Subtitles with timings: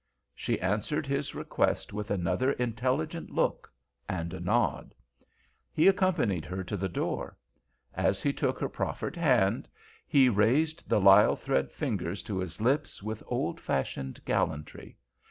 [0.33, 3.71] She answered his request with another intelligent look
[4.09, 4.95] and a nod.
[5.71, 7.37] He accompanied her to the door.
[7.93, 9.67] As he took her proffered hand
[10.07, 14.97] he raised the lisle thread fingers to his lips with old fashioned gallantry.